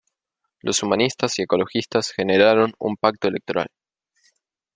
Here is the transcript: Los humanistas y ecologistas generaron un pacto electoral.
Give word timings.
Los 0.61 0.81
humanistas 0.81 1.37
y 1.37 1.43
ecologistas 1.43 2.09
generaron 2.11 2.73
un 2.79 2.97
pacto 2.97 3.27
electoral. 3.27 3.67